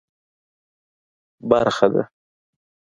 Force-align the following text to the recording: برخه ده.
برخه 1.49 1.87
ده. 1.93 2.03